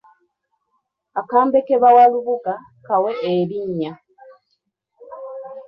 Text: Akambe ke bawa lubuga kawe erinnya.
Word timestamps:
Akambe 1.19 1.57
ke 1.67 1.75
bawa 1.81 2.03
lubuga 2.11 2.53
kawe 2.85 3.11
erinnya. 3.35 3.91